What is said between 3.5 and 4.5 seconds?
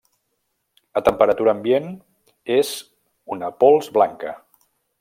pols blanca.